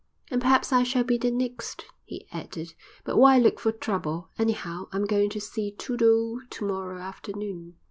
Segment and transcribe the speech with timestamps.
[0.31, 4.29] "And perhaps I shall be the next," he added, "but why look for trouble?
[4.35, 7.75] Anyhow, I'm going to see Toodle oo to morrow afternoon."